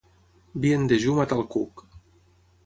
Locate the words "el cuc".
1.39-1.85